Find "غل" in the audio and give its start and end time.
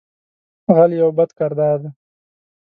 0.75-0.91